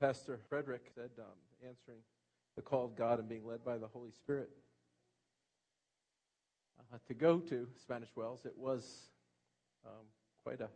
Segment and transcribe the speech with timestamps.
[0.00, 1.24] Pastor Frederick said, um,
[1.66, 1.98] answering
[2.54, 4.48] the call of God and being led by the Holy Spirit.
[6.78, 9.08] Uh, to go to Spanish Wells, it was
[9.84, 10.06] um,
[10.44, 10.68] quite a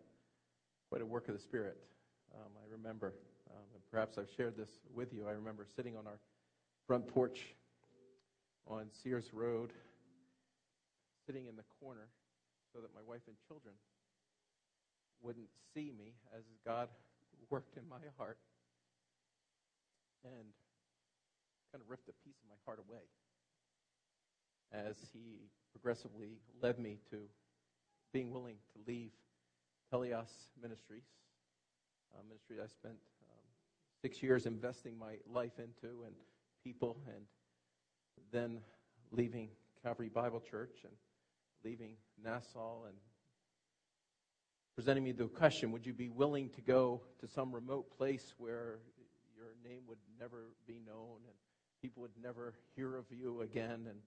[0.89, 1.79] quite a work of the Spirit.
[2.35, 3.15] Um, I remember,
[3.51, 5.29] um, and perhaps I've shared this with you.
[5.29, 6.19] I remember sitting on our
[6.89, 7.55] front porch
[8.67, 9.73] on Sears Road,
[11.27, 12.09] sitting in the corner,
[12.73, 13.75] so that my wife and children
[15.23, 16.89] wouldn't see me as God
[17.51, 18.39] worked in my heart
[20.25, 20.49] and
[21.73, 23.03] kind of ripped a piece of my heart away
[24.73, 27.19] as he progressively led me to
[28.13, 29.11] being willing to leave
[29.93, 30.31] Telios
[30.61, 31.05] Ministries,
[32.19, 32.97] a ministry I spent
[33.31, 33.45] um,
[34.03, 36.15] six years investing my life into and
[36.65, 37.25] people, and
[38.33, 38.61] then
[39.11, 39.51] leaving
[39.83, 40.93] Calvary Bible Church and
[41.65, 42.97] leaving Nassau and
[44.75, 48.79] presenting me the question would you be willing to go to some remote place where
[49.65, 51.37] name would never be known and
[51.81, 53.99] people would never hear of you again and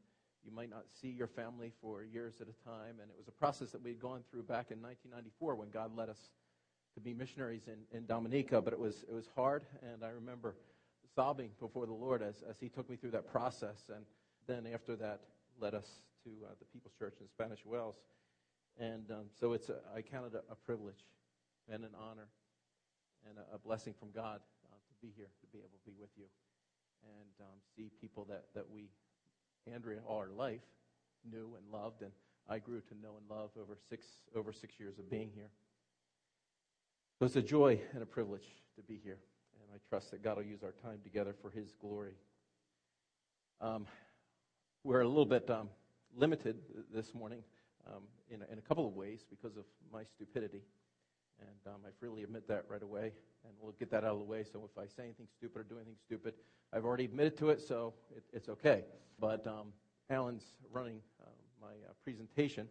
[0.45, 3.00] you might not see your family for years at a time.
[3.02, 5.95] And it was a process that we had gone through back in 1994 when god
[5.95, 6.20] led us
[6.94, 8.61] to be missionaries in, in dominica.
[8.61, 10.56] But it was, it was hard and i remember
[11.16, 13.89] sobbing before the lord as, as he took me through that process.
[13.94, 14.06] And
[14.48, 15.22] then after that
[15.59, 15.88] led us
[16.23, 17.95] to uh, the people's church in spanish wells.
[18.78, 21.06] And um, so it's a, I count it a, a, privilege
[21.72, 22.28] and an honor
[23.30, 24.42] and a, a blessing from God
[25.06, 26.25] be here, to be able to be with you
[27.06, 28.89] and um, see people that, that we,
[29.72, 30.66] Andrea, all our life
[31.30, 32.11] knew and loved, and
[32.50, 35.50] I grew to know and love over six, over six years of being here.
[37.20, 39.20] So it's a joy and a privilege to be here,
[39.61, 42.16] and I trust that God will use our time together for His glory.
[43.61, 43.86] Um,
[44.83, 45.70] we're a little bit um,
[46.16, 46.58] limited
[46.94, 47.44] this morning
[47.88, 50.61] um, in, in, a, couple of ways because of my stupidity.
[51.39, 53.11] And um, I freely admit that right away.
[53.44, 54.44] And we'll get that out of the way.
[54.44, 56.33] So if I say anything stupid or do anything stupid,
[56.73, 58.83] I've already admitted to it, so it, it's okay.
[59.19, 59.67] But um,
[60.09, 61.30] Alan's running uh,
[61.61, 62.67] my uh, presentation,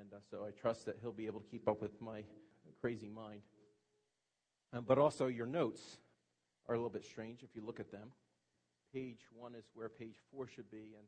[0.00, 2.22] and uh, so I trust that he'll be able to keep up with my
[2.80, 3.40] crazy mind.
[4.72, 5.98] Um, but also, your notes
[6.68, 8.12] are a little bit strange if you look at them.
[8.92, 11.06] Page one is where page four should be, and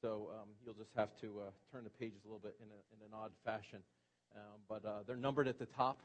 [0.00, 2.80] so um, you'll just have to uh, turn the pages a little bit in, a,
[2.94, 3.80] in an odd fashion.
[4.34, 6.02] Um, but uh, they're numbered at the top.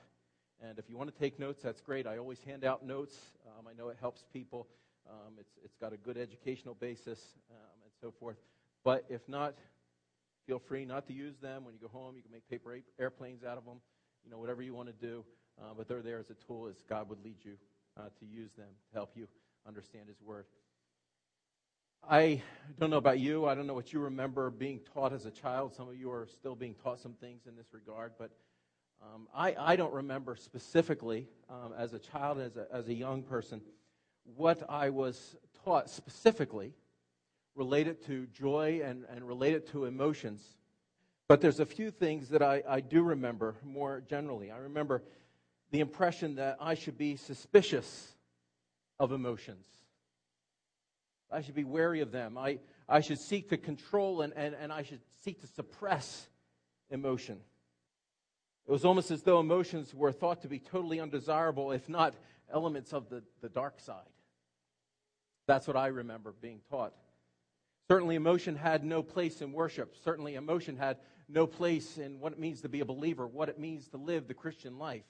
[0.61, 2.07] And if you want to take notes, that's great.
[2.07, 3.15] I always hand out notes.
[3.45, 4.67] Um, I know it helps people.
[5.09, 7.19] Um, it's, it's got a good educational basis
[7.51, 8.37] um, and so forth.
[8.83, 9.55] But if not,
[10.47, 11.63] feel free not to use them.
[11.63, 13.79] When you go home, you can make paper airplanes out of them,
[14.23, 15.23] you know, whatever you want to do.
[15.59, 17.53] Uh, but they're there as a tool as God would lead you
[17.97, 19.27] uh, to use them to help you
[19.67, 20.45] understand His Word.
[22.09, 22.41] I
[22.79, 23.45] don't know about you.
[23.45, 25.73] I don't know what you remember being taught as a child.
[25.75, 28.31] Some of you are still being taught some things in this regard, but
[29.01, 33.21] um, I, I, don't remember specifically um, as a child, as a, as a young
[33.21, 33.61] person,
[34.35, 36.73] what I was taught specifically
[37.55, 40.43] related to joy and, and related to emotions.
[41.27, 44.49] But there's a few things that I, I do remember more generally.
[44.49, 45.03] I remember
[45.71, 48.13] the impression that I should be suspicious
[48.99, 49.65] of emotions.
[51.31, 52.37] I should be wary of them.
[52.37, 56.27] I, I should seek to control and, and, and I should seek to suppress
[56.89, 57.39] emotion.
[58.67, 62.13] It was almost as though emotions were thought to be totally undesirable, if not
[62.51, 64.09] elements of the, the dark side.
[65.47, 66.93] That's what I remember being taught.
[67.87, 69.95] Certainly, emotion had no place in worship.
[70.03, 70.97] Certainly, emotion had
[71.29, 74.27] no place in what it means to be a believer, what it means to live
[74.27, 75.05] the Christian life.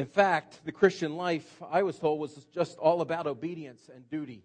[0.00, 4.42] In fact, the Christian life, I was told, was just all about obedience and duty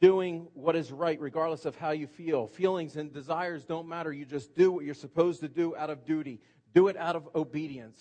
[0.00, 2.46] doing what is right regardless of how you feel.
[2.46, 4.12] Feelings and desires don't matter.
[4.12, 6.38] You just do what you're supposed to do out of duty,
[6.72, 8.00] do it out of obedience.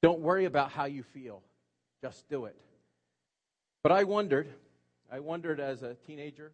[0.00, 1.42] Don't worry about how you feel,
[2.00, 2.58] just do it.
[3.82, 4.48] But I wondered,
[5.12, 6.50] I wondered as a teenager,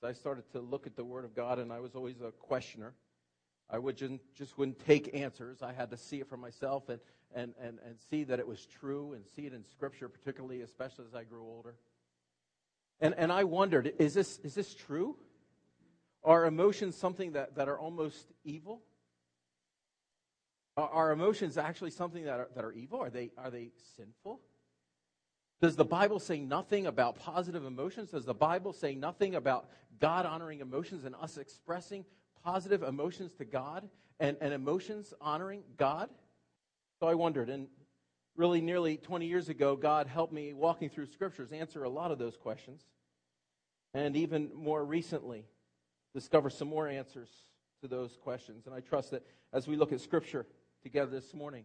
[0.00, 2.30] as I started to look at the Word of God, and I was always a
[2.30, 2.94] questioner.
[3.68, 5.60] I would just, just wouldn't take answers.
[5.60, 7.00] I had to see it for myself and,
[7.34, 11.04] and, and, and see that it was true and see it in Scripture, particularly, especially
[11.06, 11.76] as I grew older.
[13.00, 15.16] And, and I wondered, is this, is this true?
[16.22, 18.82] Are emotions something that, that are almost evil?
[20.76, 23.00] Are, are emotions actually something that are, that are evil?
[23.00, 24.40] Are they, are they sinful?
[25.60, 28.10] Does the Bible say nothing about positive emotions?
[28.10, 29.68] Does the Bible say nothing about
[29.98, 32.04] God honoring emotions and us expressing
[32.42, 33.88] positive emotions to God
[34.18, 36.08] and, and emotions honoring God?
[37.00, 37.66] So I wondered, and
[38.36, 42.18] really nearly 20 years ago, God helped me walking through scriptures answer a lot of
[42.18, 42.82] those questions.
[43.94, 45.46] And even more recently,
[46.12, 47.30] discover some more answers
[47.80, 48.66] to those questions.
[48.66, 50.46] And I trust that as we look at scripture
[50.82, 51.64] together this morning,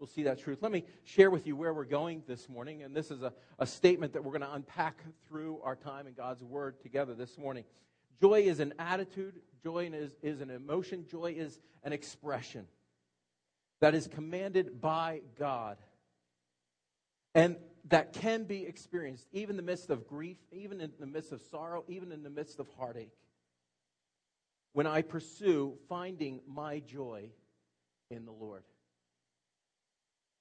[0.00, 0.58] we'll see that truth.
[0.62, 2.82] Let me share with you where we're going this morning.
[2.82, 6.14] And this is a, a statement that we're going to unpack through our time in
[6.14, 7.62] God's Word together this morning.
[8.20, 12.66] Joy is an attitude, joy is, is an emotion, joy is an expression
[13.80, 15.78] that is commanded by God.
[17.34, 17.56] And
[17.88, 21.42] that can be experienced even in the midst of grief, even in the midst of
[21.50, 23.12] sorrow, even in the midst of heartache.
[24.72, 27.30] When I pursue finding my joy
[28.10, 28.64] in the Lord.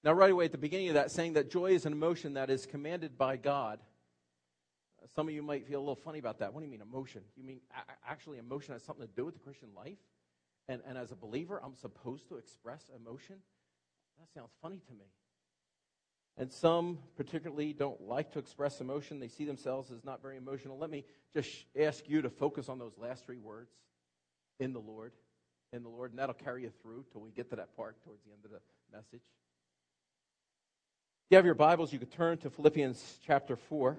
[0.03, 2.49] Now, right away at the beginning of that, saying that joy is an emotion that
[2.49, 3.79] is commanded by God.
[5.15, 6.53] Some of you might feel a little funny about that.
[6.53, 7.21] What do you mean emotion?
[7.35, 7.59] You mean
[8.07, 9.97] actually emotion has something to do with the Christian life?
[10.67, 13.37] And, and as a believer, I'm supposed to express emotion?
[14.19, 15.05] That sounds funny to me.
[16.37, 19.19] And some particularly don't like to express emotion.
[19.19, 20.77] They see themselves as not very emotional.
[20.77, 23.71] Let me just ask you to focus on those last three words
[24.59, 25.13] in the Lord.
[25.71, 26.11] In the Lord.
[26.11, 28.51] And that'll carry you through till we get to that part towards the end of
[28.51, 28.59] the
[28.91, 29.21] message.
[31.25, 33.97] If you have your Bibles, you could turn to Philippians chapter 4.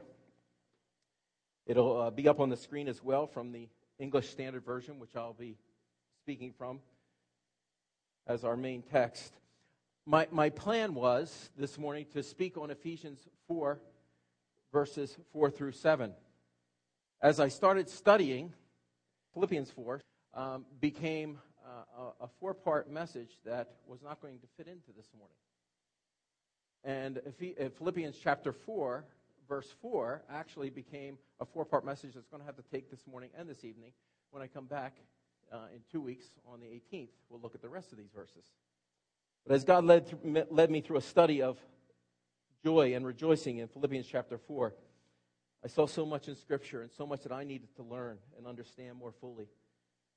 [1.66, 3.68] It'll uh, be up on the screen as well from the
[3.98, 5.56] English Standard Version, which I'll be
[6.26, 6.80] speaking from
[8.26, 9.32] as our main text.
[10.06, 13.78] My, my plan was this morning to speak on Ephesians 4,
[14.72, 16.12] verses 4 through 7.
[17.22, 18.52] As I started studying,
[19.34, 20.00] Philippians 4
[20.34, 24.90] um, became uh, a, a four part message that was not going to fit into
[24.96, 25.36] this morning.
[26.82, 27.20] And
[27.78, 29.04] Philippians chapter 4,
[29.48, 33.06] verse 4, actually became a four part message that's going to have to take this
[33.08, 33.92] morning and this evening.
[34.32, 34.96] When I come back
[35.52, 38.44] uh, in two weeks on the 18th, we'll look at the rest of these verses.
[39.46, 40.12] But as God led,
[40.50, 41.58] led me through a study of
[42.64, 44.74] joy and rejoicing in Philippians chapter 4,
[45.64, 48.46] I saw so much in Scripture and so much that I needed to learn and
[48.46, 49.48] understand more fully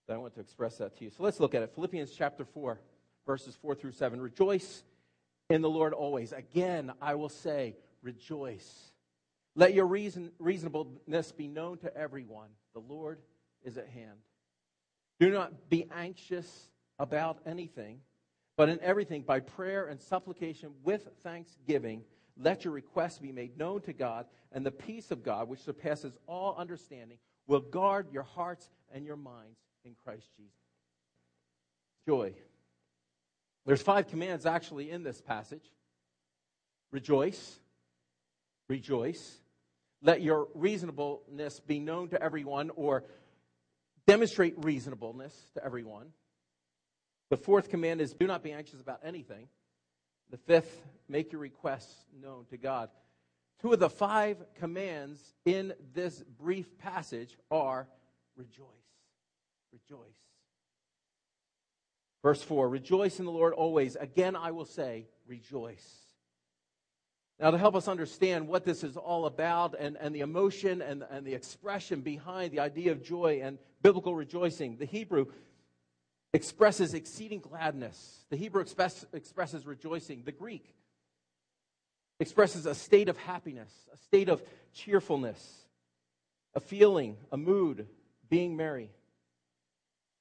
[0.07, 1.11] that I want to express that to you.
[1.11, 1.71] So let's look at it.
[1.75, 2.79] Philippians chapter 4,
[3.25, 4.19] verses 4 through 7.
[4.19, 4.83] Rejoice
[5.49, 6.31] in the Lord always.
[6.31, 8.91] Again, I will say, rejoice.
[9.55, 12.49] Let your reason, reasonableness be known to everyone.
[12.73, 13.19] The Lord
[13.63, 14.17] is at hand.
[15.19, 17.99] Do not be anxious about anything,
[18.55, 22.03] but in everything, by prayer and supplication with thanksgiving,
[22.37, 26.17] let your requests be made known to God, and the peace of God, which surpasses
[26.27, 27.17] all understanding,
[27.47, 30.53] will guard your hearts and your minds in Christ Jesus.
[32.07, 32.33] Joy.
[33.65, 35.69] There's five commands actually in this passage
[36.91, 37.59] rejoice,
[38.67, 39.37] rejoice.
[40.01, 43.03] Let your reasonableness be known to everyone, or
[44.09, 46.07] demonstrate reasonableness to everyone.
[47.29, 49.47] The fourth command is do not be anxious about anything.
[50.31, 52.89] The fifth, make your requests known to God.
[53.61, 57.87] Two of the five commands in this brief passage are
[58.35, 58.65] rejoice.
[59.71, 59.99] Rejoice.
[62.23, 63.95] Verse 4 Rejoice in the Lord always.
[63.95, 65.85] Again, I will say, rejoice.
[67.39, 71.05] Now, to help us understand what this is all about and, and the emotion and,
[71.09, 75.27] and the expression behind the idea of joy and biblical rejoicing, the Hebrew
[76.33, 78.25] expresses exceeding gladness.
[78.29, 80.23] The Hebrew express, expresses rejoicing.
[80.25, 80.75] The Greek
[82.19, 84.43] expresses a state of happiness, a state of
[84.73, 85.65] cheerfulness,
[86.53, 87.87] a feeling, a mood,
[88.29, 88.91] being merry.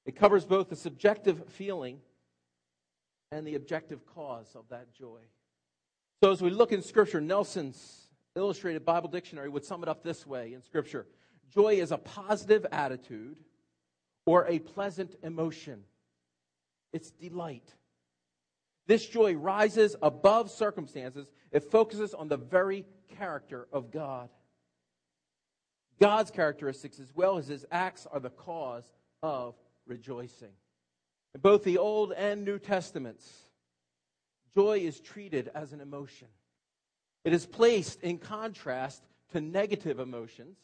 [0.06, 1.99] It covers both the subjective feeling
[3.32, 5.21] and the objective cause of that joy.
[6.20, 10.26] So, as we look in Scripture, Nelson's Illustrated Bible Dictionary would sum it up this
[10.26, 11.07] way in Scripture
[11.54, 13.37] Joy is a positive attitude
[14.26, 15.85] or a pleasant emotion,
[16.92, 17.73] it's delight.
[18.87, 22.85] This joy rises above circumstances, it focuses on the very
[23.16, 24.28] character of God.
[26.00, 28.85] God's characteristics, as well as his acts, are the cause
[29.23, 29.54] of
[29.87, 30.52] rejoicing.
[31.35, 33.48] In both the Old and New Testaments,
[34.55, 36.28] joy is treated as an emotion.
[37.25, 39.02] It is placed in contrast
[39.33, 40.57] to negative emotions,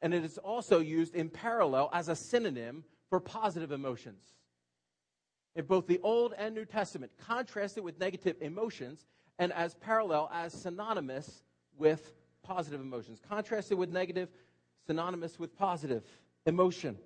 [0.00, 4.22] and it is also used in parallel as a synonym for positive emotions.
[5.54, 9.06] In both the Old and New Testament, contrasted with negative emotions
[9.38, 11.42] and as parallel, as synonymous
[11.76, 13.20] with positive emotions.
[13.28, 14.28] Contrasted with negative,
[14.86, 16.04] synonymous with positive
[16.46, 16.98] emotion.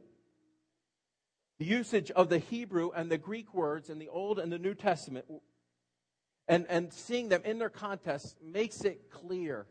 [1.59, 4.75] The usage of the Hebrew and the Greek words in the Old and the New
[4.75, 5.25] Testament
[6.49, 9.67] and, and seeing them in their contests makes it clear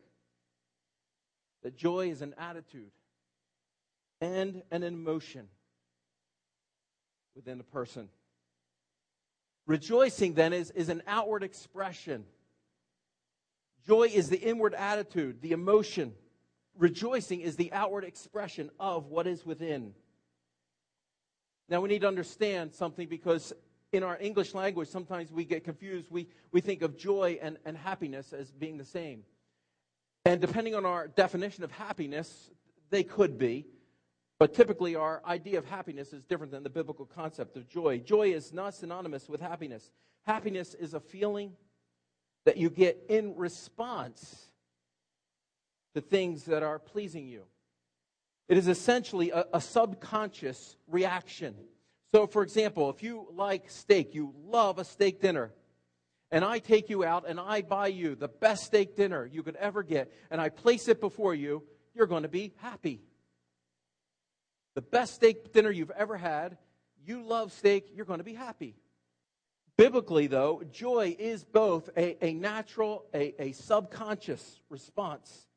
[1.63, 2.91] that joy is an attitude
[4.21, 5.47] and an emotion
[7.35, 8.09] within a person.
[9.67, 12.25] Rejoicing, then, is, is an outward expression.
[13.87, 16.13] Joy is the inward attitude, the emotion.
[16.77, 19.93] Rejoicing is the outward expression of what is within.
[21.67, 23.53] Now we need to understand something because
[23.91, 26.07] in our English language, sometimes we get confused.
[26.09, 29.23] We, we think of joy and, and happiness as being the same.
[30.25, 32.49] And depending on our definition of happiness,
[32.89, 33.65] they could be.
[34.37, 37.99] But typically, our idea of happiness is different than the biblical concept of joy.
[37.99, 39.91] Joy is not synonymous with happiness.
[40.25, 41.53] Happiness is a feeling
[42.45, 44.47] that you get in response
[45.93, 47.43] to things that are pleasing you.
[48.49, 51.55] It is essentially a, a subconscious reaction.
[52.15, 55.51] So, for example, if you like steak, you love a steak dinner,
[56.31, 59.57] and I take you out and I buy you the best steak dinner you could
[59.57, 63.01] ever get, and I place it before you, you're going to be happy.
[64.75, 66.57] The best steak dinner you've ever had,
[67.05, 68.77] you love steak, you're going to be happy.
[69.75, 75.49] Biblically, though, joy is both a, a natural, a, a subconscious response,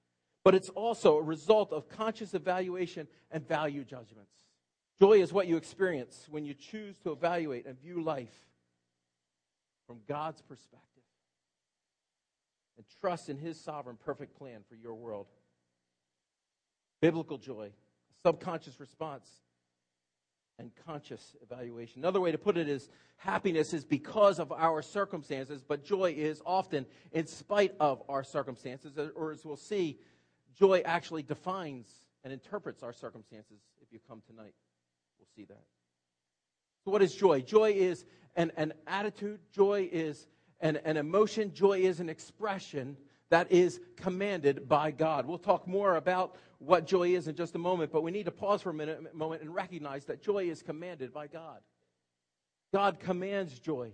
[0.42, 4.34] but it's also a result of conscious evaluation and value judgments.
[5.00, 8.34] Joy is what you experience when you choose to evaluate and view life
[9.86, 11.04] from God's perspective
[12.76, 15.26] and trust in His sovereign, perfect plan for your world.
[17.00, 17.70] Biblical joy,
[18.24, 19.28] subconscious response,
[20.58, 22.00] and conscious evaluation.
[22.00, 26.42] Another way to put it is happiness is because of our circumstances, but joy is
[26.44, 30.00] often in spite of our circumstances, or as we'll see,
[30.58, 31.86] joy actually defines
[32.24, 34.54] and interprets our circumstances if you come tonight
[35.36, 35.64] see that.
[36.84, 37.40] So, what is joy?
[37.40, 38.04] Joy is
[38.36, 40.26] an, an attitude, joy is
[40.60, 42.96] an, an emotion, joy is an expression
[43.30, 45.26] that is commanded by God.
[45.26, 48.30] We'll talk more about what joy is in just a moment, but we need to
[48.30, 51.60] pause for a minute, moment and recognize that joy is commanded by God.
[52.72, 53.92] God commands joy.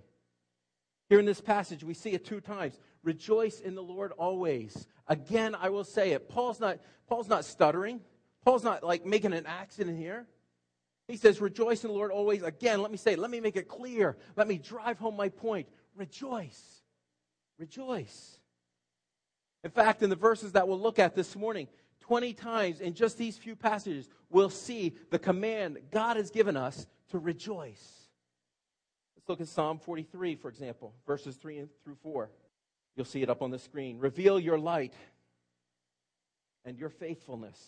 [1.09, 2.79] Here in this passage, we see it two times.
[3.03, 4.87] Rejoice in the Lord always.
[5.07, 6.29] Again, I will say it.
[6.29, 8.01] Paul's not, Paul's not stuttering.
[8.45, 10.27] Paul's not like making an accident here.
[11.09, 12.43] He says, Rejoice in the Lord always.
[12.43, 14.17] Again, let me say, let me make it clear.
[14.37, 15.69] Let me drive home my point.
[15.97, 16.83] Rejoice.
[17.59, 18.39] Rejoice.
[19.63, 21.69] In fact, in the verses that we'll look at this morning,
[22.01, 26.87] 20 times in just these few passages, we'll see the command God has given us
[27.11, 28.09] to rejoice.
[29.17, 32.31] Let's look at Psalm 43, for example, verses 3 through 4.
[32.97, 33.99] You'll see it up on the screen.
[33.99, 34.93] Reveal your light
[36.65, 37.59] and your faithfulness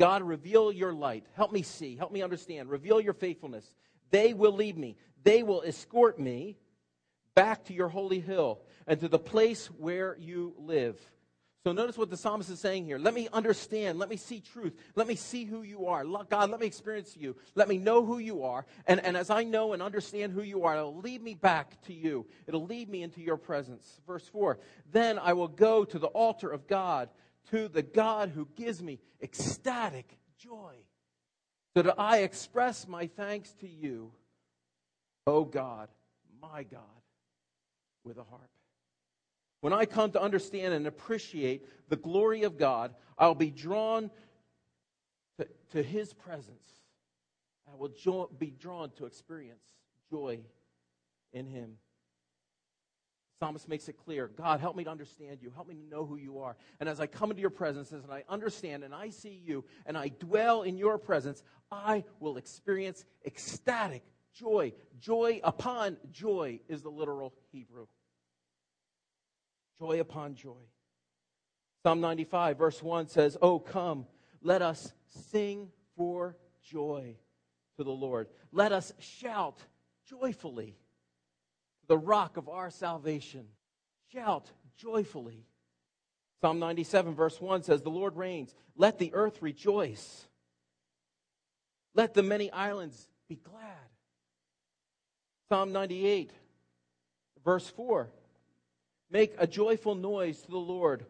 [0.00, 1.26] God, reveal your light.
[1.34, 1.94] Help me see.
[1.94, 2.70] Help me understand.
[2.70, 3.66] Reveal your faithfulness.
[4.10, 4.96] They will lead me.
[5.24, 6.56] They will escort me
[7.34, 10.98] back to your holy hill and to the place where you live.
[11.64, 12.98] So notice what the psalmist is saying here.
[12.98, 13.98] Let me understand.
[13.98, 14.72] Let me see truth.
[14.94, 16.02] Let me see who you are.
[16.02, 17.36] God, let me experience you.
[17.54, 18.64] Let me know who you are.
[18.86, 21.92] And, and as I know and understand who you are, it'll lead me back to
[21.92, 22.24] you.
[22.46, 24.00] It'll lead me into your presence.
[24.06, 24.58] Verse 4
[24.92, 27.10] Then I will go to the altar of God
[27.50, 30.74] to the God who gives me ecstatic joy,
[31.76, 34.12] so that I express my thanks to you,
[35.26, 35.88] O God,
[36.40, 36.82] my God,
[38.04, 38.50] with a harp.
[39.60, 44.10] When I come to understand and appreciate the glory of God, I'll be drawn
[45.38, 46.56] to, to His presence.
[47.70, 49.62] I will jo- be drawn to experience
[50.10, 50.40] joy
[51.32, 51.76] in Him
[53.40, 55.50] psalmist makes it clear God, help me to understand you.
[55.54, 56.56] Help me to know who you are.
[56.78, 59.96] And as I come into your presence, and I understand and I see you, and
[59.96, 61.42] I dwell in your presence,
[61.72, 64.04] I will experience ecstatic
[64.34, 64.74] joy.
[65.00, 67.86] Joy upon joy is the literal Hebrew.
[69.78, 70.60] Joy upon joy.
[71.82, 74.06] Psalm 95, verse 1 says, Oh, come,
[74.42, 74.92] let us
[75.30, 77.16] sing for joy
[77.78, 78.28] to the Lord.
[78.52, 79.64] Let us shout
[80.06, 80.76] joyfully
[81.90, 83.44] the rock of our salvation.
[84.12, 85.44] Shout joyfully.
[86.40, 88.54] Psalm 97, verse 1 says, The Lord reigns.
[88.76, 90.24] Let the earth rejoice.
[91.92, 93.88] Let the many islands be glad.
[95.48, 96.30] Psalm 98,
[97.44, 98.08] verse 4
[99.10, 101.04] Make a joyful noise to the Lord,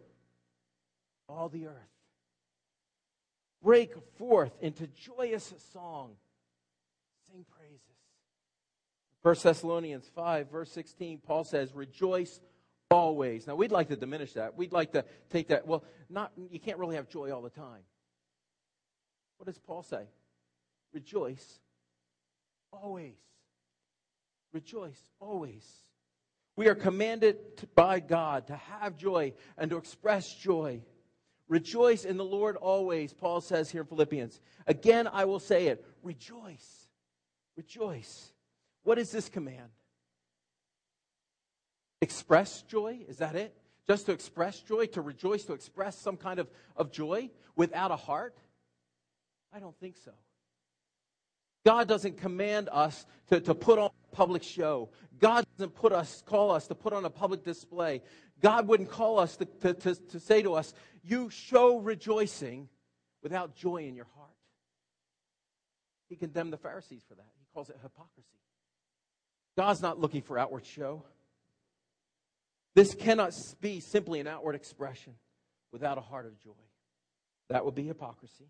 [1.29, 1.75] all the earth.
[3.63, 6.13] Break forth into joyous song.
[7.31, 7.90] Sing praises.
[9.23, 12.41] 1 Thessalonians 5, verse 16, Paul says, Rejoice
[12.91, 13.47] always.
[13.47, 14.57] Now, we'd like to diminish that.
[14.57, 17.83] We'd like to take that, well, not, you can't really have joy all the time.
[19.37, 20.05] What does Paul say?
[20.93, 21.61] Rejoice
[22.73, 23.17] always.
[24.53, 25.67] Rejoice always.
[26.57, 30.83] We are commanded to, by God to have joy and to express joy.
[31.49, 34.41] Rejoice in the Lord always, Paul says here in Philippians.
[34.67, 36.89] Again, I will say it rejoice.
[37.57, 38.30] Rejoice.
[38.83, 39.71] What is this command?
[42.01, 43.01] Express joy?
[43.09, 43.55] Is that it?
[43.87, 47.97] Just to express joy, to rejoice, to express some kind of, of joy without a
[47.97, 48.37] heart?
[49.53, 50.13] I don't think so.
[51.65, 54.89] God doesn't command us to, to put on a public show.
[55.19, 58.01] God doesn't put us, call us to put on a public display.
[58.41, 60.73] God wouldn't call us to, to, to, to say to us,
[61.03, 62.69] You show rejoicing
[63.23, 64.31] without joy in your heart.
[66.09, 67.27] He condemned the Pharisees for that.
[67.39, 68.27] He calls it hypocrisy.
[69.61, 71.03] God's not looking for outward show.
[72.75, 75.13] This cannot be simply an outward expression
[75.71, 76.53] without a heart of joy.
[77.51, 78.47] That would be hypocrisy.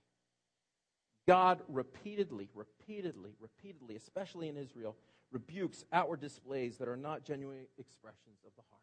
[1.26, 4.96] God repeatedly, repeatedly, repeatedly, especially in Israel,
[5.32, 8.82] rebukes outward displays that are not genuine expressions of the heart.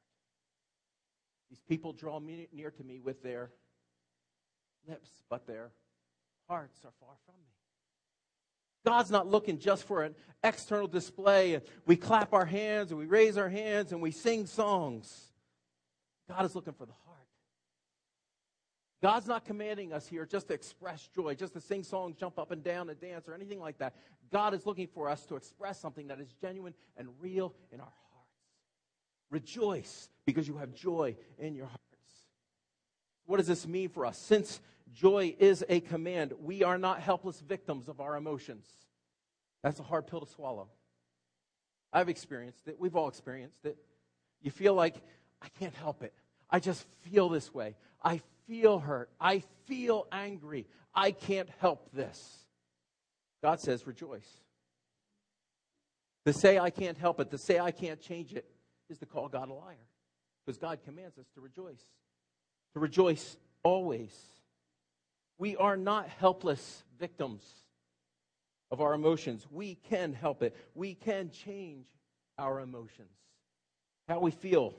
[1.50, 3.52] These people draw near to me with their
[4.86, 5.72] lips, but their
[6.50, 7.57] hearts are far from me.
[8.88, 10.16] God's not looking just for an
[10.46, 11.60] external display.
[11.86, 15.34] We clap our hands and we raise our hands and we sing songs.
[16.30, 17.18] God is looking for the heart.
[19.02, 22.52] God's not commanding us here just to express joy, just to sing songs, jump up
[22.52, 23.94] and down and dance, or anything like that.
[24.32, 27.88] God is looking for us to express something that is genuine and real in our
[27.88, 28.32] hearts.
[29.30, 31.82] Rejoice because you have joy in your hearts.
[33.26, 34.18] What does this mean for us?
[34.18, 34.62] Since
[34.94, 38.66] joy is a command, we are not helpless victims of our emotions.
[39.64, 40.70] That's a hard pill to swallow.
[41.92, 42.80] I've experienced it.
[42.80, 43.78] We've all experienced it.
[44.42, 44.96] You feel like,
[45.42, 46.14] I can't help it.
[46.50, 47.76] I just feel this way.
[48.04, 49.10] I feel hurt.
[49.20, 50.68] I feel angry.
[50.94, 52.46] I can't help this.
[53.44, 54.28] God says, rejoice.
[56.26, 58.46] To say I can't help it, to say I can't change it,
[58.90, 59.76] is to call God a liar.
[60.46, 61.84] Because God commands us to rejoice,
[62.74, 64.14] to rejoice always.
[65.38, 67.44] We are not helpless victims
[68.72, 69.46] of our emotions.
[69.52, 71.88] We can help it, we can change
[72.38, 73.10] our emotions.
[74.08, 74.74] How we feel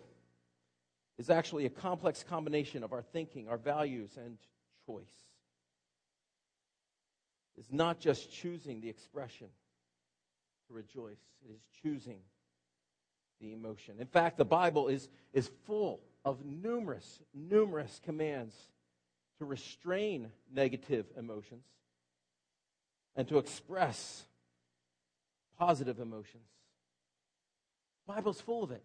[1.18, 4.38] is actually a complex combination of our thinking, our values, and
[4.86, 5.04] choice.
[7.56, 9.48] It's not just choosing the expression
[10.68, 12.20] to rejoice, it is choosing
[13.40, 13.96] the emotion.
[13.98, 18.54] In fact, the Bible is, is full of numerous, numerous commands
[19.38, 21.64] to restrain negative emotions
[23.16, 24.24] and to express
[25.58, 26.48] positive emotions.
[28.06, 28.82] The Bible's full of it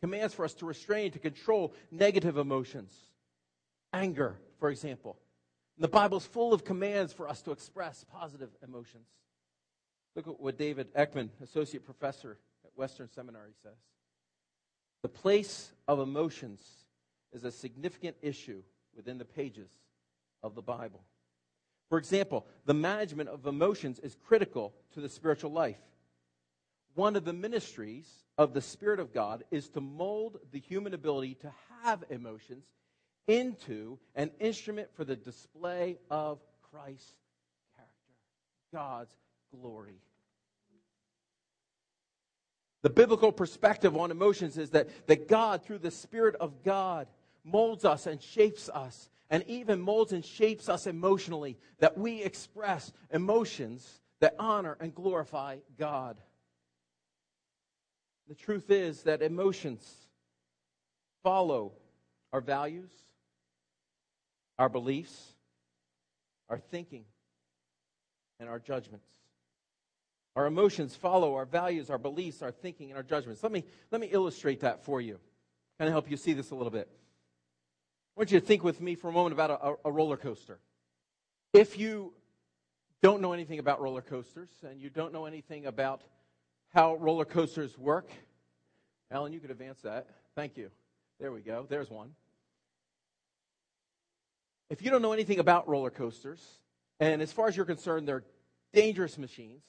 [0.00, 2.92] commands for us to restrain, to control negative emotions.
[3.92, 5.16] Anger, for example.
[5.76, 9.08] And the Bible's full of commands for us to express positive emotions.
[10.14, 13.76] Look at what David Eckman, associate professor at Western Seminary, says.
[15.02, 16.62] The place of emotions
[17.32, 18.62] is a significant issue
[18.94, 19.68] within the pages
[20.46, 21.04] of the Bible.
[21.88, 25.78] For example, the management of emotions is critical to the spiritual life
[26.96, 31.34] one of the ministries of the Spirit of God is to mold the human ability
[31.36, 32.64] to have emotions
[33.28, 36.38] into an instrument for the display of
[36.72, 37.14] Christ's
[37.76, 38.14] character,
[38.72, 39.14] God's
[39.54, 40.00] glory.
[42.82, 47.08] The biblical perspective on emotions is that, that God, through the Spirit of God,
[47.44, 52.92] molds us and shapes us, and even molds and shapes us emotionally, that we express
[53.12, 56.16] emotions that honor and glorify God.
[58.28, 59.88] The truth is that emotions
[61.22, 61.72] follow
[62.32, 62.90] our values,
[64.58, 65.34] our beliefs,
[66.48, 67.04] our thinking,
[68.40, 69.08] and our judgments.
[70.34, 73.42] Our emotions follow our values, our beliefs, our thinking, and our judgments.
[73.42, 75.18] Let me, let me illustrate that for you,
[75.78, 76.90] kind of help you see this a little bit.
[78.16, 80.58] I want you to think with me for a moment about a, a roller coaster.
[81.52, 82.14] If you
[83.02, 86.00] don't know anything about roller coasters and you don't know anything about
[86.72, 88.08] how roller coasters work.
[89.10, 90.08] Alan, you could advance that.
[90.34, 90.70] Thank you.
[91.20, 91.66] There we go.
[91.68, 92.12] There's one.
[94.70, 96.42] If you don't know anything about roller coasters,
[96.98, 98.24] and as far as you're concerned, they're
[98.72, 99.62] dangerous machines,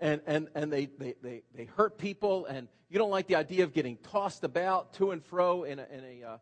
[0.00, 3.64] and, and, and they, they, they, they hurt people, and you don't like the idea
[3.64, 6.36] of getting tossed about to and fro in a, in a, uh,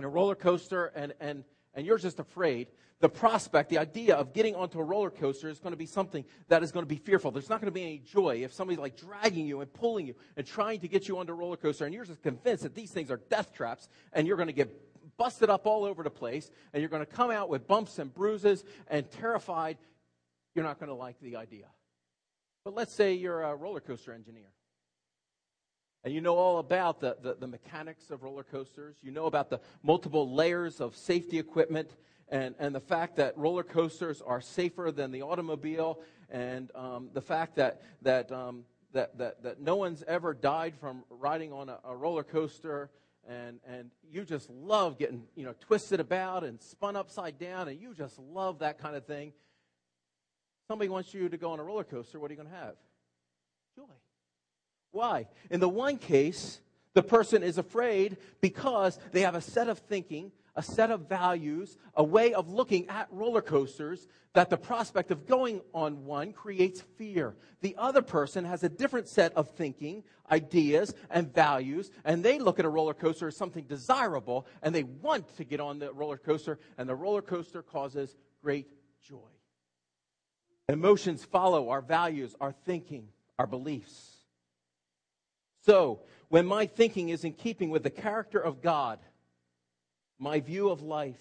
[0.00, 2.68] in a roller coaster, and, and, and you're just afraid,
[3.00, 6.24] the prospect, the idea of getting onto a roller coaster is going to be something
[6.48, 7.30] that is going to be fearful.
[7.30, 10.14] There's not going to be any joy if somebody's like dragging you and pulling you
[10.36, 12.90] and trying to get you onto a roller coaster, and you're just convinced that these
[12.90, 14.70] things are death traps, and you're going to get
[15.16, 18.12] busted up all over the place, and you're going to come out with bumps and
[18.12, 19.76] bruises and terrified.
[20.54, 21.66] You're not going to like the idea.
[22.64, 24.48] But let's say you're a roller coaster engineer
[26.04, 28.96] and you know all about the, the, the, mechanics of roller coasters.
[29.02, 31.90] You know about the multiple layers of safety equipment
[32.28, 37.20] and, and the fact that roller coasters are safer than the automobile and um, the
[37.20, 41.78] fact that, that, um, that, that, that no one's ever died from riding on a,
[41.84, 42.90] a roller coaster
[43.28, 47.80] and, and you just love getting you know, twisted about and spun upside down and
[47.80, 49.32] you just love that kind of thing.
[50.68, 52.74] Somebody wants you to go on a roller coaster, what are you going to have?
[53.76, 53.84] Joy.
[54.92, 55.28] Why?
[55.50, 56.60] In the one case,
[56.94, 61.78] the person is afraid because they have a set of thinking, a set of values,
[61.94, 66.80] a way of looking at roller coasters that the prospect of going on one creates
[66.96, 67.36] fear.
[67.60, 72.58] The other person has a different set of thinking, ideas, and values, and they look
[72.58, 76.18] at a roller coaster as something desirable, and they want to get on the roller
[76.18, 78.68] coaster, and the roller coaster causes great
[79.02, 79.18] joy.
[80.68, 84.19] Emotions follow our values, our thinking, our beliefs.
[85.62, 88.98] So, when my thinking is in keeping with the character of God,
[90.18, 91.20] my view of life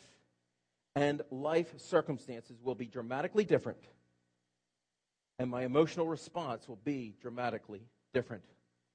[0.96, 3.80] and life circumstances will be dramatically different,
[5.40, 7.82] and my emotional response will be dramatically
[8.14, 8.44] different.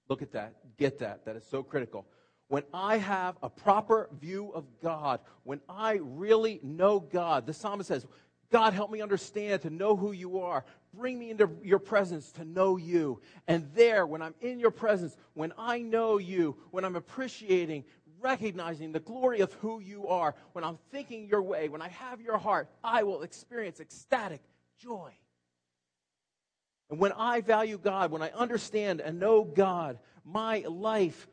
[0.08, 0.54] Look at that.
[0.76, 1.24] Get that.
[1.24, 2.06] That is so critical.
[2.48, 7.88] When I have a proper view of God, when I really know God, the psalmist
[7.88, 8.06] says,
[8.50, 10.64] God, help me understand to know who you are.
[10.92, 13.20] Bring me into your presence to know you.
[13.48, 17.84] And there, when I'm in your presence, when I know you, when I'm appreciating,
[18.20, 22.20] recognizing the glory of who you are, when I'm thinking your way, when I have
[22.20, 24.40] your heart, I will experience ecstatic
[24.78, 25.12] joy.
[26.90, 31.26] And when I value God, when I understand and know God, my life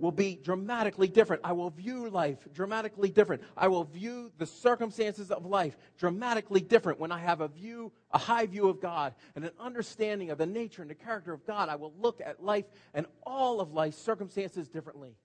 [0.00, 1.42] will be dramatically different.
[1.44, 3.42] I will view life dramatically different.
[3.56, 8.18] I will view the circumstances of life dramatically different when I have a view, a
[8.18, 11.68] high view of God and an understanding of the nature and the character of God.
[11.68, 15.16] I will look at life and all of life's circumstances differently.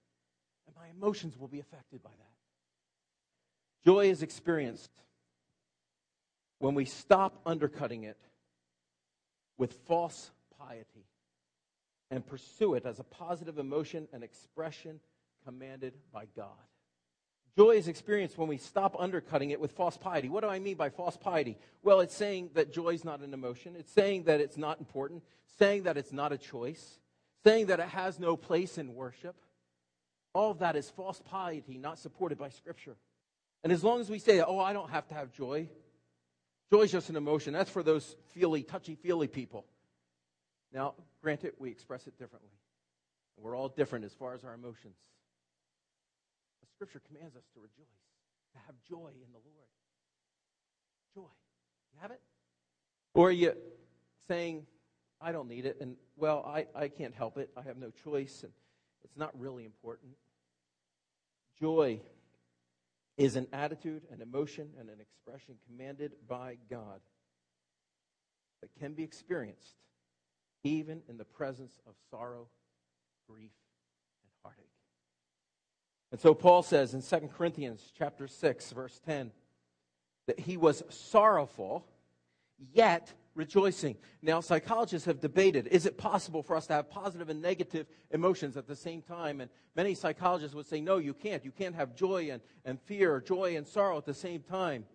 [0.67, 2.25] And my emotions will be affected by that.
[3.85, 4.91] Joy is experienced
[6.59, 8.17] when we stop undercutting it
[9.57, 11.05] with false piety
[12.15, 14.99] and pursue it as a positive emotion and expression
[15.43, 16.47] commanded by God.
[17.57, 20.27] Joy is experienced when we stop undercutting it with false piety.
[20.27, 21.57] What do I mean by false piety?
[21.83, 23.75] Well, it's saying that joy is not an emotion.
[23.77, 25.23] It's saying that it's not important,
[25.57, 26.99] saying that it's not a choice,
[27.45, 29.35] saying that it has no place in worship.
[30.33, 32.95] All of that is false piety, not supported by Scripture.
[33.63, 35.69] And as long as we say, oh, I don't have to have joy,
[36.71, 39.65] joy is just an emotion, that's for those feely, touchy feely people.
[40.75, 42.51] Now, granted, we express it differently.
[43.37, 44.97] We're all different as far as our emotions.
[46.61, 47.87] The scripture commands us to rejoice,
[48.53, 49.69] to have joy in the Lord.
[51.15, 51.31] Joy.
[51.93, 52.19] You have it?
[53.13, 53.53] Or are you
[54.27, 54.65] saying,
[55.21, 57.49] I don't need it, and well, I, I can't help it.
[57.55, 58.51] I have no choice, and
[59.05, 60.11] it's not really important.
[61.57, 62.01] Joy
[63.15, 66.99] is an attitude, an emotion, and an expression commanded by God
[68.61, 69.75] that can be experienced
[70.65, 72.47] even in the presence of sorrow,
[73.29, 73.51] grief,
[74.23, 74.65] and heartache.
[76.11, 79.31] And so Paul says in 2 Corinthians chapter 6 verse 10
[80.27, 81.85] that he was sorrowful
[82.73, 83.95] yet rejoicing.
[84.23, 88.57] Now psychologists have debated is it possible for us to have positive and negative emotions
[88.57, 91.45] at the same time and many psychologists would say no you can't.
[91.45, 94.85] You can't have joy and, and fear, joy and sorrow at the same time.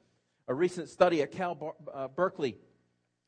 [0.48, 2.56] A recent study at Cal Bar- uh, Berkeley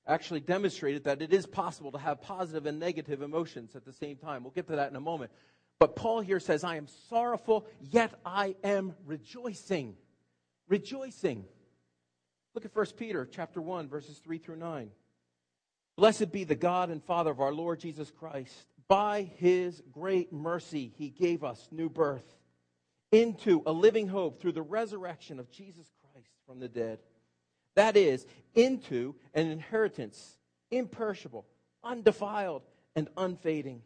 [0.07, 4.17] actually demonstrated that it is possible to have positive and negative emotions at the same
[4.17, 4.43] time.
[4.43, 5.31] We'll get to that in a moment.
[5.79, 9.97] But Paul here says, I am sorrowful, yet I am rejoicing.
[10.69, 11.45] Rejoicing.
[12.55, 14.91] Look at 1 Peter chapter 1, verses 3 through 9.
[15.97, 18.55] Blessed be the God and Father of our Lord Jesus Christ.
[18.89, 22.37] By his great mercy, he gave us new birth
[23.11, 26.99] into a living hope through the resurrection of Jesus Christ from the dead
[27.75, 30.39] that is, into an inheritance,
[30.71, 31.47] imperishable,
[31.83, 32.63] undefiled,
[32.95, 33.83] and unfading.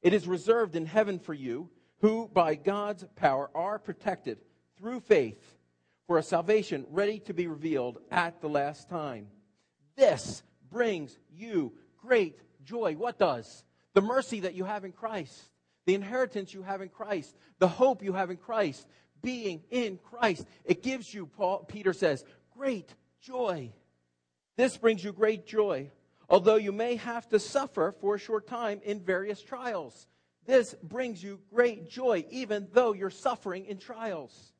[0.00, 4.38] It is reserved in heaven for you, who by God's power are protected
[4.76, 5.56] through faith
[6.06, 9.28] for a salvation ready to be revealed at the last time.
[9.96, 12.94] This brings you great joy.
[12.94, 13.64] What does?
[13.94, 15.40] The mercy that you have in Christ,
[15.86, 18.86] the inheritance you have in Christ, the hope you have in Christ,
[19.22, 20.46] being in Christ.
[20.64, 22.24] It gives you, Paul, Peter says,
[22.56, 23.72] great joy.
[24.56, 25.90] This brings you great joy,
[26.28, 30.06] although you may have to suffer for a short time in various trials.
[30.44, 34.52] This brings you great joy, even though you're suffering in trials.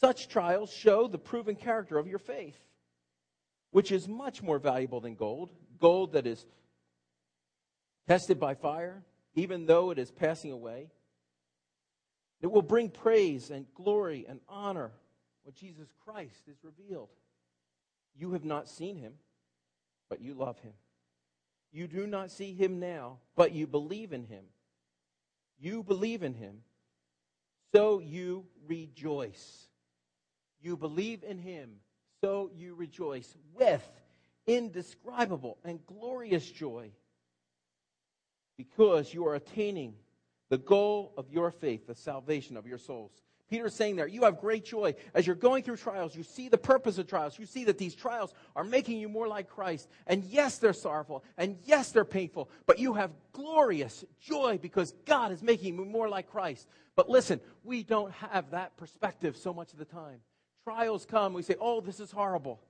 [0.00, 2.58] Such trials show the proven character of your faith,
[3.70, 6.46] which is much more valuable than gold, gold that is
[8.08, 10.90] tested by fire, even though it is passing away.
[12.42, 14.90] It will bring praise and glory and honor
[15.44, 17.08] when Jesus Christ is revealed.
[18.14, 19.14] You have not seen him,
[20.10, 20.72] but you love him.
[21.72, 24.44] You do not see him now, but you believe in him.
[25.58, 26.58] You believe in him,
[27.72, 29.68] so you rejoice.
[30.60, 31.70] You believe in him,
[32.20, 33.88] so you rejoice with
[34.46, 36.90] indescribable and glorious joy
[38.56, 39.94] because you are attaining
[40.52, 43.10] the goal of your faith, the salvation of your souls.
[43.48, 44.94] Peter is saying there, you have great joy.
[45.14, 47.38] As you're going through trials, you see the purpose of trials.
[47.38, 49.88] You see that these trials are making you more like Christ.
[50.06, 51.24] And yes, they're sorrowful.
[51.38, 52.50] And yes, they're painful.
[52.66, 56.68] But you have glorious joy because God is making you more like Christ.
[56.96, 60.18] But listen, we don't have that perspective so much of the time.
[60.64, 62.60] Trials come, we say, oh, this is horrible.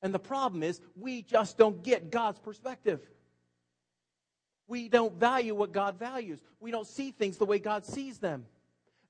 [0.00, 3.06] And the problem is, we just don't get God's perspective.
[4.68, 6.40] We don't value what God values.
[6.60, 8.46] We don't see things the way God sees them.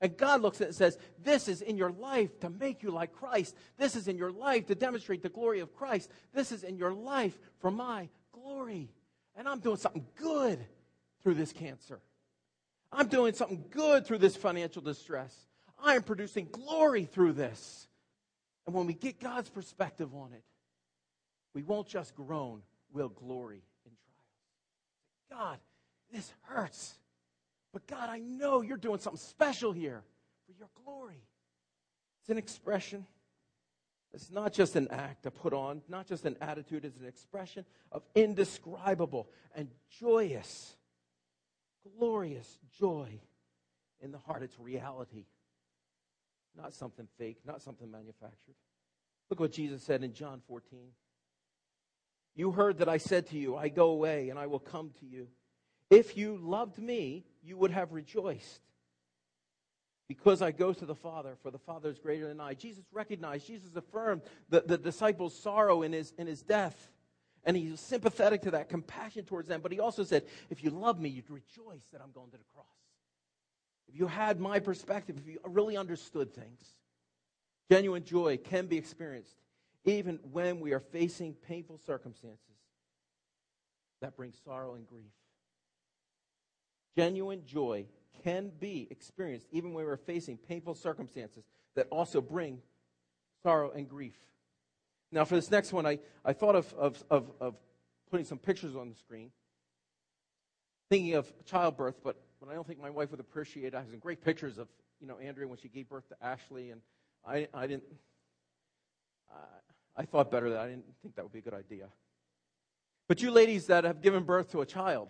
[0.01, 2.91] And God looks at it and says, This is in your life to make you
[2.91, 3.55] like Christ.
[3.77, 6.09] This is in your life to demonstrate the glory of Christ.
[6.33, 8.89] This is in your life for my glory.
[9.35, 10.59] And I'm doing something good
[11.21, 11.99] through this cancer.
[12.91, 15.35] I'm doing something good through this financial distress.
[15.83, 17.87] I am producing glory through this.
[18.65, 20.43] And when we get God's perspective on it,
[21.53, 22.61] we won't just groan,
[22.93, 23.63] we'll glory.
[25.31, 25.59] God,
[26.11, 26.95] this hurts.
[27.71, 30.03] But God, I know you're doing something special here
[30.45, 31.21] for your glory.
[32.21, 33.05] It's an expression.
[34.13, 37.63] It's not just an act to put on, not just an attitude, it's an expression
[37.91, 40.75] of indescribable and joyous,
[41.97, 43.19] glorious joy
[44.01, 44.41] in the heart.
[44.41, 45.25] It's reality,
[46.57, 48.55] not something fake, not something manufactured.
[49.29, 50.79] Look what Jesus said in John 14.
[52.39, 55.05] You heard that I said to you, I go away and I will come to
[55.05, 55.27] you.
[55.89, 58.61] If you loved me, you would have rejoiced.
[60.07, 62.53] Because I go to the Father, for the Father is greater than I.
[62.53, 66.89] Jesus recognized, Jesus affirmed the, the disciples' sorrow in his, in his death.
[67.43, 69.59] And he was sympathetic to that, compassion towards them.
[69.59, 72.45] But he also said, if you love me, you'd rejoice that I'm going to the
[72.53, 72.65] cross.
[73.89, 76.61] If you had my perspective, if you really understood things,
[77.69, 79.35] genuine joy can be experienced
[79.85, 82.39] even when we are facing painful circumstances
[84.01, 85.11] that bring sorrow and grief.
[86.97, 87.85] Genuine joy
[88.23, 91.43] can be experienced even when we're facing painful circumstances
[91.75, 92.61] that also bring
[93.43, 94.17] sorrow and grief.
[95.11, 97.55] Now, for this next one, I, I thought of, of, of, of
[98.11, 99.31] putting some pictures on the screen,
[100.89, 103.75] thinking of childbirth, but, but I don't think my wife would appreciate it.
[103.75, 104.67] I have some great pictures of,
[104.99, 106.81] you know, Andrea when she gave birth to Ashley, and
[107.25, 107.83] I, I didn't,
[109.99, 111.89] I thought better that I didn't think that would be a good idea.
[113.09, 115.09] But you ladies that have given birth to a child,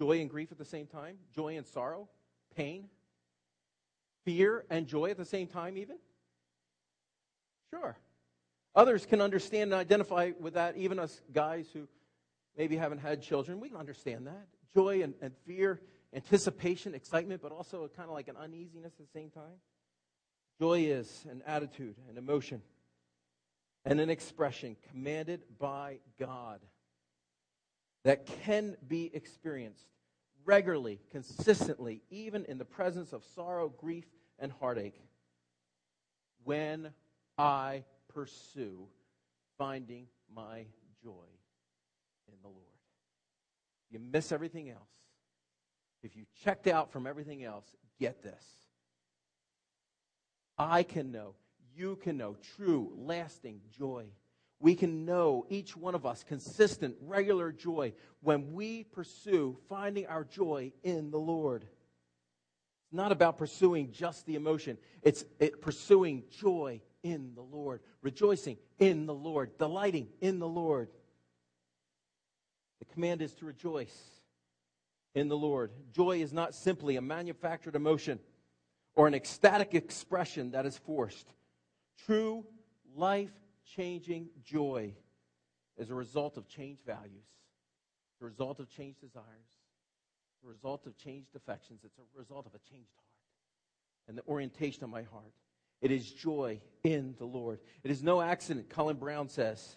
[0.00, 2.08] joy and grief at the same time, joy and sorrow,
[2.54, 2.88] pain,
[4.24, 5.96] fear and joy at the same time, even?
[7.70, 7.96] Sure.
[8.76, 11.88] Others can understand and identify with that, even us guys who
[12.56, 13.58] maybe haven't had children.
[13.58, 14.46] We can understand that.
[14.74, 15.80] Joy and, and fear,
[16.12, 19.58] anticipation, excitement, but also kind of like an uneasiness at the same time.
[20.60, 22.62] Joy is an attitude, an emotion,
[23.84, 26.60] and an expression commanded by God
[28.04, 29.86] that can be experienced
[30.44, 34.04] regularly, consistently, even in the presence of sorrow, grief,
[34.38, 35.00] and heartache,
[36.44, 36.92] when
[37.38, 38.86] I pursue
[39.58, 40.66] finding my
[41.02, 41.28] joy
[42.28, 42.58] in the Lord.
[43.90, 44.80] You miss everything else.
[46.02, 47.64] If you checked out from everything else,
[47.98, 48.44] get this.
[50.58, 51.34] I can know,
[51.76, 54.06] you can know true, lasting joy
[54.64, 60.24] we can know, each one of us, consistent, regular joy when we pursue finding our
[60.24, 61.64] joy in the Lord.
[61.64, 68.56] It's not about pursuing just the emotion, it's it, pursuing joy in the Lord, rejoicing
[68.78, 70.88] in the Lord, delighting in the Lord.
[72.78, 73.94] The command is to rejoice
[75.14, 75.72] in the Lord.
[75.92, 78.18] Joy is not simply a manufactured emotion
[78.94, 81.26] or an ecstatic expression that is forced.
[82.06, 82.44] True
[82.94, 83.32] life
[83.76, 84.94] changing joy
[85.76, 87.26] is a result of changed values,
[88.20, 89.58] the result of changed desires,
[90.42, 91.80] the result of changed affections.
[91.84, 93.04] It's a result of a changed heart
[94.08, 95.32] and the orientation of my heart.
[95.80, 97.60] It is joy in the Lord.
[97.82, 99.76] It is no accident, Colin Brown says,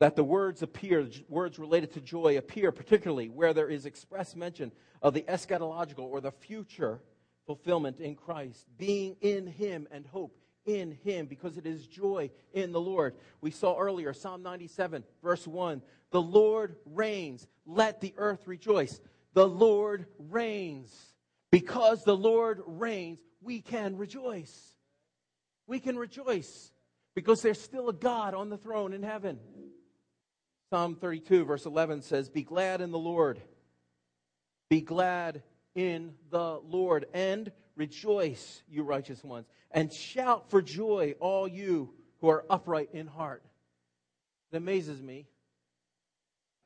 [0.00, 4.72] that the words appear, words related to joy appear, particularly where there is express mention
[5.02, 7.00] of the eschatological or the future
[7.46, 10.38] fulfillment in Christ, being in Him and hope
[10.68, 13.14] in him because it is joy in the Lord.
[13.40, 19.00] We saw earlier, Psalm 97, verse 1 The Lord reigns, let the earth rejoice.
[19.32, 20.94] The Lord reigns.
[21.50, 24.76] Because the Lord reigns, we can rejoice.
[25.66, 26.70] We can rejoice
[27.14, 29.38] because there's still a God on the throne in heaven.
[30.70, 33.40] Psalm 32, verse 11 says, Be glad in the Lord.
[34.68, 35.42] Be glad
[35.74, 42.28] in the Lord and Rejoice, you righteous ones, and shout for joy, all you who
[42.28, 43.44] are upright in heart.
[44.50, 45.28] It amazes me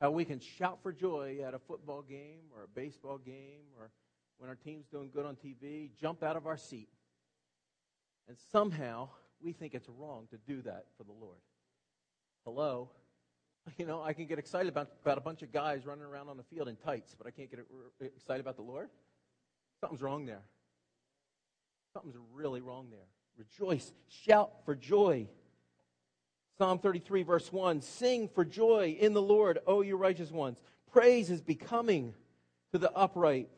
[0.01, 3.91] how we can shout for joy at a football game or a baseball game or
[4.39, 6.89] when our team's doing good on TV, jump out of our seat.
[8.27, 11.39] And somehow we think it's wrong to do that for the Lord.
[12.43, 12.89] Hello?
[13.77, 16.35] You know, I can get excited about, about a bunch of guys running around on
[16.35, 17.65] the field in tights, but I can't get
[18.01, 18.89] excited about the Lord?
[19.79, 20.41] Something's wrong there.
[21.93, 23.07] Something's really wrong there.
[23.37, 25.27] Rejoice, shout for joy.
[26.57, 30.57] Psalm 33, verse 1 Sing for joy in the Lord, O you righteous ones.
[30.91, 32.13] Praise is becoming
[32.71, 33.49] to the upright.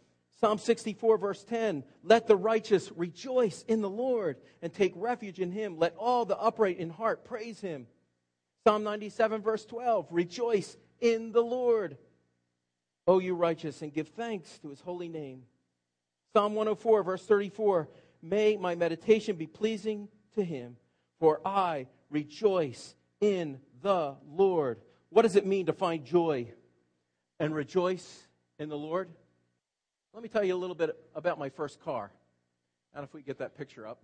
[0.42, 5.52] Psalm 64, verse 10 Let the righteous rejoice in the Lord and take refuge in
[5.52, 5.78] him.
[5.78, 7.88] Let all the upright in heart praise him.
[8.66, 11.98] Psalm 97, verse 12 Rejoice in the Lord,
[13.08, 15.44] O you righteous, and give thanks to his holy name.
[16.34, 17.88] Psalm 104, verse 34
[18.28, 20.78] May my meditation be pleasing to him,
[21.20, 24.82] for I rejoice in the Lord.
[25.10, 26.52] What does it mean to find joy
[27.40, 29.10] and rejoice in the Lord?
[30.12, 32.12] Let me tell you a little bit about my first car.
[32.96, 34.04] And if we get that picture up.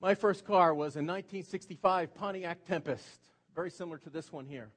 [0.00, 3.18] My first car was a 1965 Pontiac Tempest,
[3.56, 4.70] very similar to this one here.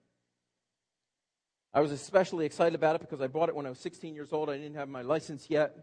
[1.71, 4.33] I was especially excited about it because I bought it when I was 16 years
[4.33, 4.49] old.
[4.49, 5.77] I didn't have my license yet.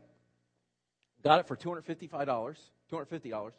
[1.22, 2.56] Got it for $255,
[2.90, 3.52] $250.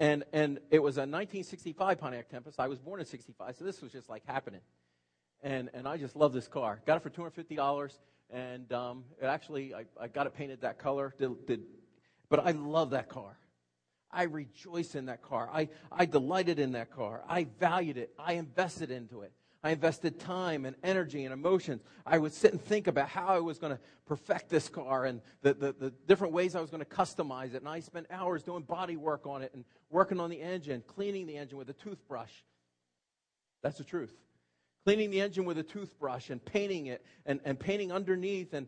[0.00, 2.58] And, and it was a 1965 Pontiac Tempest.
[2.58, 4.60] I was born in 65, so this was just like happening.
[5.42, 6.80] And, and I just love this car.
[6.86, 7.98] Got it for $250.
[8.30, 11.14] And um, it actually, I, I got it painted that color.
[11.18, 11.62] Did, did,
[12.28, 13.36] but I love that car.
[14.10, 15.48] I rejoice in that car.
[15.52, 17.22] I, I delighted in that car.
[17.28, 18.12] I valued it.
[18.18, 19.32] I invested into it.
[19.64, 21.82] I invested time and energy and emotions.
[22.04, 25.20] I would sit and think about how I was going to perfect this car and
[25.42, 27.58] the, the, the, different ways I was going to customize it.
[27.58, 31.28] And I spent hours doing body work on it and working on the engine, cleaning
[31.28, 32.32] the engine with a toothbrush.
[33.62, 34.12] That's the truth.
[34.84, 38.66] Cleaning the engine with a toothbrush and painting it and, and painting underneath and,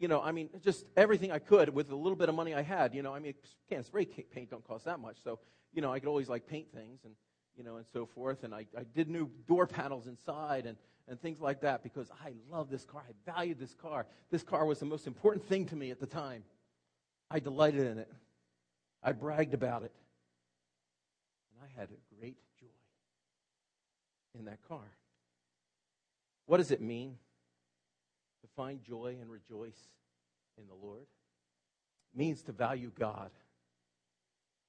[0.00, 2.62] you know, I mean, just everything I could with the little bit of money I
[2.62, 2.92] had.
[2.92, 3.34] You know, I mean,
[3.68, 5.18] can spray paint don't cost that much.
[5.22, 5.38] So,
[5.72, 7.14] you know, I could always like paint things and–
[7.56, 8.44] you know, and so forth.
[8.44, 10.76] And I, I did new door panels inside and,
[11.08, 13.02] and things like that because I love this car.
[13.08, 14.06] I valued this car.
[14.30, 16.44] This car was the most important thing to me at the time.
[17.30, 18.12] I delighted in it.
[19.02, 19.92] I bragged about it.
[21.50, 22.66] And I had a great joy
[24.38, 24.84] in that car.
[26.46, 27.16] What does it mean
[28.42, 29.78] to find joy and rejoice
[30.58, 31.06] in the Lord?
[32.14, 33.30] It means to value God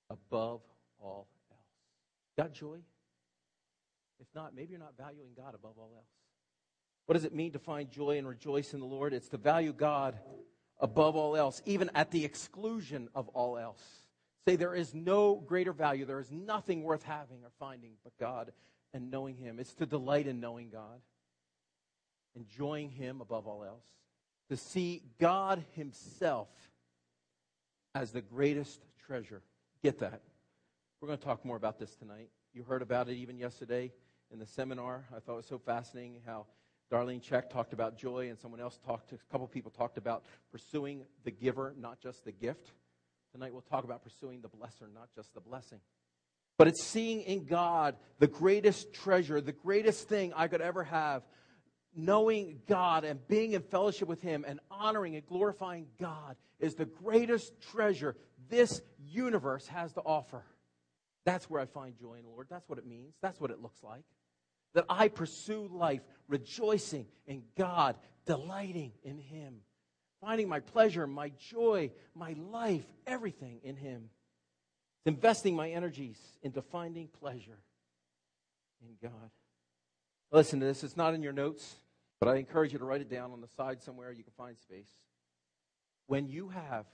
[0.09, 0.61] above
[0.99, 1.27] all
[2.37, 2.79] Got joy?
[4.19, 6.07] If not, maybe you're not valuing God above all else.
[7.05, 9.13] What does it mean to find joy and rejoice in the Lord?
[9.13, 10.17] It's to value God
[10.79, 13.81] above all else, even at the exclusion of all else.
[14.47, 18.51] Say, there is no greater value, there is nothing worth having or finding but God
[18.93, 19.59] and knowing Him.
[19.59, 21.01] It's to delight in knowing God,
[22.35, 23.85] enjoying Him above all else,
[24.49, 26.49] to see God Himself
[27.95, 29.41] as the greatest treasure.
[29.81, 30.21] Get that.
[31.03, 32.29] We're going to talk more about this tonight.
[32.53, 33.91] You heard about it even yesterday
[34.31, 35.03] in the seminar.
[35.13, 36.45] I thought it was so fascinating how
[36.89, 41.03] Darlene Check talked about joy, and someone else talked, a couple people talked about pursuing
[41.25, 42.71] the giver, not just the gift.
[43.33, 45.81] Tonight we'll talk about pursuing the blesser, not just the blessing.
[46.57, 51.23] But it's seeing in God the greatest treasure, the greatest thing I could ever have.
[51.93, 56.85] Knowing God and being in fellowship with Him and honoring and glorifying God is the
[56.85, 58.15] greatest treasure
[58.47, 60.45] this universe has to offer.
[61.25, 62.47] That's where I find joy in the Lord.
[62.49, 63.15] That's what it means.
[63.21, 64.03] That's what it looks like.
[64.73, 69.55] That I pursue life rejoicing in God, delighting in Him,
[70.19, 74.09] finding my pleasure, my joy, my life, everything in Him.
[75.05, 77.59] Investing my energies into finding pleasure
[78.81, 79.29] in God.
[80.31, 80.83] Listen to this.
[80.83, 81.75] It's not in your notes,
[82.19, 84.57] but I encourage you to write it down on the side somewhere you can find
[84.57, 84.89] space.
[86.07, 86.85] When you have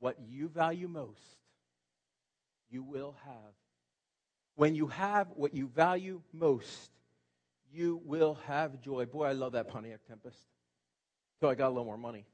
[0.00, 1.20] what you value most,
[2.70, 3.52] you will have.
[4.56, 6.90] When you have what you value most,
[7.72, 9.06] you will have joy.
[9.06, 10.38] Boy, I love that Pontiac Tempest.
[11.40, 12.24] So I got a little more money,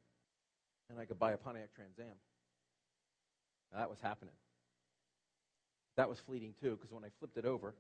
[0.91, 2.07] and I could buy a Pontiac Trans Am.
[3.73, 4.35] Now, that was happening.
[5.97, 7.75] That was fleeting too, because when I flipped it over,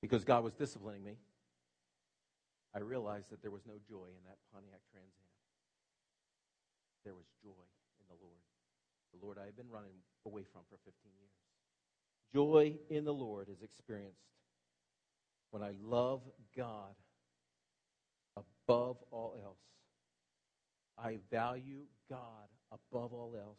[0.00, 1.16] because God was disciplining me,
[2.74, 5.32] I realized that there was no joy in that Pontiac Trans Am.
[7.04, 7.64] There was joy
[7.98, 8.42] in the Lord.
[9.14, 11.47] The Lord I had been running away from for 15 years.
[12.32, 14.20] Joy in the Lord is experienced
[15.50, 16.20] when I love
[16.56, 16.94] God
[18.36, 19.58] above all else.
[20.98, 23.58] I value God above all else.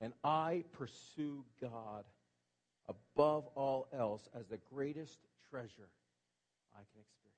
[0.00, 2.04] And I pursue God
[2.88, 5.18] above all else as the greatest
[5.50, 5.88] treasure
[6.74, 7.34] I can experience.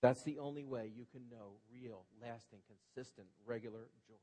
[0.00, 4.14] That's the only way you can know real, lasting, consistent, regular joy.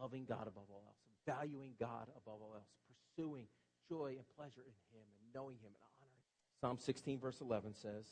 [0.00, 2.68] Loving God above all else, valuing God above all else,
[3.16, 3.46] pursuing
[3.88, 6.58] joy and pleasure in Him and knowing Him and honoring Him.
[6.60, 8.06] Psalm 16, verse 11 says,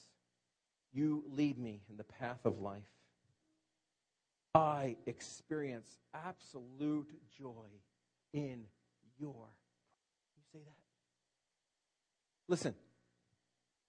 [0.92, 2.82] You lead me in the path of life.
[4.54, 7.68] I experience absolute joy
[8.32, 8.64] in
[9.18, 9.48] your.
[10.36, 10.74] You say that?
[12.48, 12.74] Listen,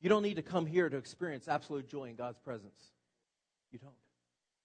[0.02, 2.92] you don't need to come here to experience absolute joy in God's presence.
[3.72, 3.94] You don't.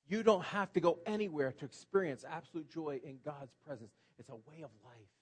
[0.09, 3.90] You don't have to go anywhere to experience absolute joy in God's presence.
[4.18, 5.15] It's a way of life.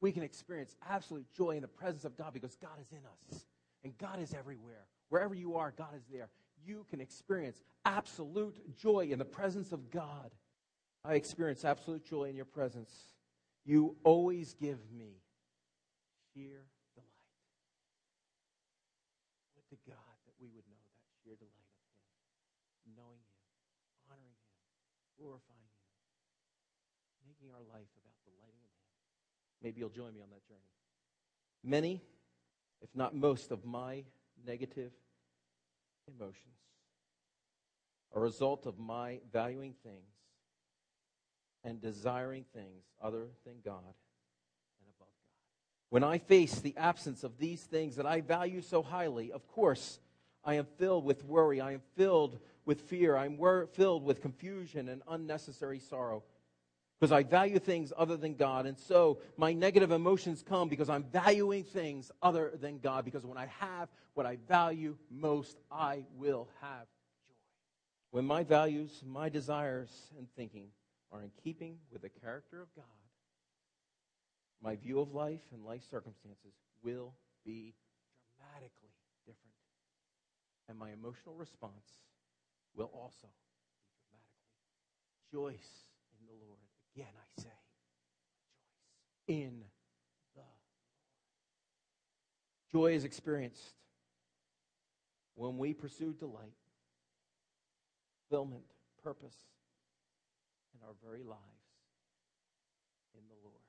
[0.00, 3.44] We can experience absolute joy in the presence of God because God is in us.
[3.84, 4.86] And God is everywhere.
[5.08, 6.28] Wherever you are, God is there.
[6.64, 10.30] You can experience absolute joy in the presence of God.
[11.04, 12.92] I experience absolute joy in your presence.
[13.64, 15.22] You always give me
[16.34, 16.64] sheer
[19.70, 23.38] to God that we would know that sheer delight of Him, knowing Him,
[24.10, 24.54] honoring Him,
[25.14, 25.86] glorifying Him,
[27.22, 28.90] making our life about delighting in Him.
[29.62, 30.60] Maybe you'll join me on that journey.
[31.62, 32.02] Many,
[32.80, 34.04] if not most, of my
[34.46, 34.92] negative
[36.08, 36.56] emotions
[38.14, 40.14] are a result of my valuing things
[41.62, 45.06] and desiring things other than God and above God.
[45.90, 50.00] when I face the absence of these things that I value so highly, of course,
[50.42, 51.60] I am filled with worry.
[51.60, 53.16] I am filled with fear.
[53.16, 56.22] I'm wor- filled with confusion and unnecessary sorrow
[57.00, 58.66] because I value things other than God.
[58.66, 63.06] And so my negative emotions come because I'm valuing things other than God.
[63.06, 66.86] Because when I have what I value most, I will have
[67.26, 67.34] joy.
[68.10, 70.66] When my values, my desires, and thinking
[71.10, 72.84] are in keeping with the character of God,
[74.62, 77.14] my view of life and life circumstances will
[77.46, 77.72] be
[78.36, 78.92] dramatically
[79.24, 79.56] different.
[80.68, 81.72] And my emotional response
[82.76, 84.18] will also be
[85.32, 85.32] dramatically.
[85.32, 85.89] Lord.
[86.94, 87.48] Again, I say,
[89.28, 89.62] joyce in
[90.34, 90.48] the Lord.
[92.72, 93.74] Joy is experienced
[95.34, 96.56] when we pursue delight,
[98.28, 98.64] fulfillment,
[99.02, 99.36] purpose
[100.74, 101.40] in our very lives.
[103.14, 103.66] In the Lord.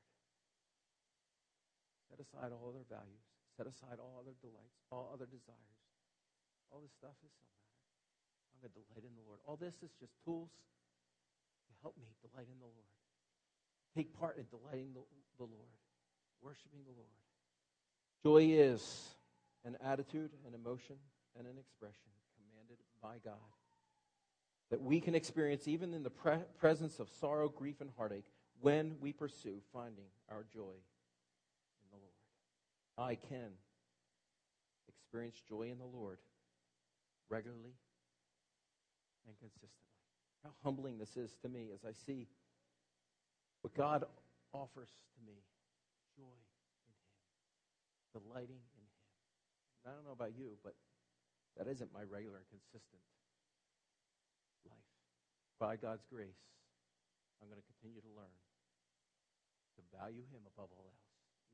[2.09, 3.25] Set aside all other values,
[3.57, 5.81] set aside all other delights, all other desires.
[6.69, 7.73] All this stuff is no matter.
[8.53, 9.41] I'm going to delight in the Lord.
[9.49, 10.53] All this is just tools
[11.67, 12.91] to help me delight in the Lord.
[13.95, 15.01] Take part in delighting the,
[15.37, 15.71] the Lord,
[16.41, 17.09] worshiping the Lord.
[18.23, 19.09] Joy is
[19.65, 20.95] an attitude, an emotion,
[21.37, 23.39] and an expression commanded by God
[24.71, 28.25] that we can experience even in the pre- presence of sorrow, grief, and heartache
[28.61, 30.73] when we pursue finding our joy
[31.81, 33.09] in the Lord.
[33.09, 33.51] I can
[34.87, 36.19] experience joy in the Lord
[37.29, 37.73] regularly
[39.27, 39.77] and consistently.
[40.43, 42.27] How humbling this is to me as I see
[43.61, 44.05] what God
[44.53, 45.37] offers to me
[46.17, 46.37] joy
[46.85, 46.99] in Him,
[48.13, 48.89] delighting in Him.
[49.81, 50.75] And I don't know about you, but
[51.57, 53.01] that isn't my regular and consistent
[54.65, 54.89] life.
[55.57, 56.41] By God's grace,
[57.41, 58.37] I'm going to continue to learn
[59.77, 61.07] to value Him above all else,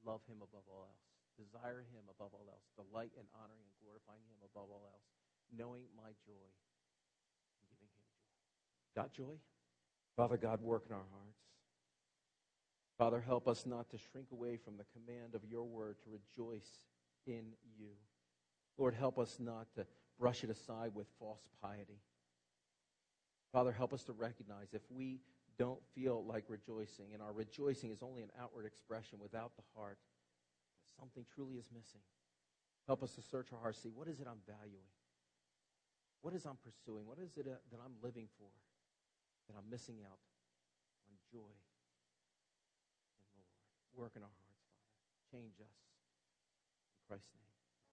[0.04, 4.26] love Him above all else desire him above all else, delight in honoring and glorifying
[4.26, 5.06] him above all else,
[5.54, 6.50] knowing my joy
[7.54, 8.34] and giving him joy.
[8.98, 9.38] Got joy?
[10.18, 11.38] Father God, work in our hearts.
[12.98, 16.68] Father, help us not to shrink away from the command of your word to rejoice
[17.28, 17.90] in you.
[18.78, 19.86] Lord, help us not to
[20.20, 22.02] brush it aside with false piety.
[23.52, 25.20] Father, help us to recognize if we
[25.58, 29.98] don't feel like rejoicing, and our rejoicing is only an outward expression without the heart,
[31.00, 32.02] something truly is missing.
[32.86, 34.86] Help us to search our hearts, see what is it I'm valuing?
[36.22, 37.06] What is I'm pursuing?
[37.06, 38.50] What is it uh, that I'm living for
[39.48, 40.20] that I'm missing out
[41.08, 41.54] on joy?
[43.98, 45.42] Work in our hearts, Father.
[45.42, 45.74] Change us.
[46.94, 47.47] In Christ's name.